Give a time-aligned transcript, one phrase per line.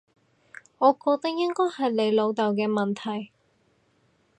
[0.79, 3.31] 我覺得應該係你老豆嘅問題